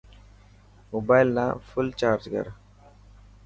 [0.91, 2.45] موبال نا ڦل چارج ڪر.